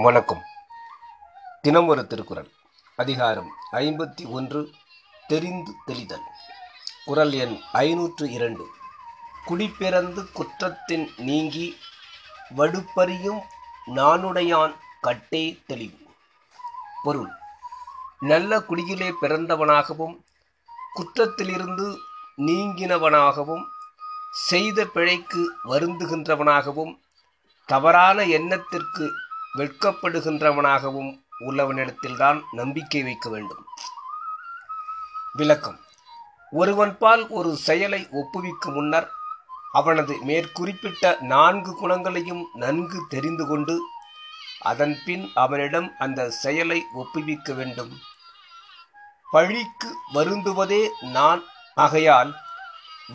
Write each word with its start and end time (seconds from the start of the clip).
வணக்கம். 0.00 0.42
தினம் 1.62 1.86
ஒரு 1.86 2.06
திருக்குறள். 2.06 2.50
அதிகாரம் 2.96 3.50
ஐம்பத்தி 3.72 4.30
ஒன்று 4.30 4.70
தெரிந்து 5.26 5.72
தெளிதல். 5.84 6.20
குறள் 7.04 7.32
எண் 7.32 7.58
ஐநூற்று 7.72 8.30
இரண்டு. 8.30 8.66
குடிப்பிறந்து 9.46 10.32
குற்றத்தின் 10.32 11.08
நீங்கி 11.16 11.78
வடுப்பறியும் 12.56 13.40
நானுடையான் 13.86 14.74
கட்டே 15.00 15.58
தெளிவு. 15.66 15.98
பொருள். 17.02 17.30
நல்ல 18.20 18.60
குடியிலே 18.60 19.12
பிறந்தவனாகவும் 19.22 20.24
குற்றத்திலிருந்து 20.94 21.98
நீங்கினவனாகவும் 22.36 23.64
செய்த 24.30 24.84
பிழைக்கு 24.84 25.52
வருந்துகின்றவனாகவும் 25.64 26.98
தவறான 27.66 28.22
எண்ணத்திற்கு 28.22 29.10
வெட்கப்படுகின்றவனாகவும் 29.54 31.20
உள்ளவனிடத்தில்தான் 31.40 32.42
நம்பிக்கை 32.52 33.02
வைக்க 33.02 33.28
வேண்டும். 33.28 33.66
விளக்கம். 35.32 35.78
ஒருவன்பால் 36.50 37.28
ஒரு 37.28 37.56
செயலை 37.56 38.08
ஒப்புவிக்கும் 38.12 38.72
முன்னர் 38.72 39.10
அவனது 39.72 40.16
மேற்குறிப்பிட்ட 40.24 41.20
நான்கு 41.20 41.74
குணங்களையும் 41.74 42.48
நன்கு 42.54 43.06
தெரிந்து 43.08 43.46
கொண்டு 43.46 43.80
அதன்பின் 44.60 45.30
அவனிடம் 45.34 45.92
அந்த 45.98 46.30
செயலை 46.30 46.84
ஒப்புவிக்க 46.94 47.54
வேண்டும். 47.54 47.98
பழிக்கு 49.30 49.94
வருந்துவதே 50.14 50.88
நான் 51.00 51.42
ஆகையால் 51.74 52.34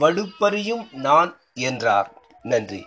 வடுப்பறியும் 0.00 0.92
நான் 0.92 1.36
என்றார். 1.54 2.12
நன்றி. 2.42 2.86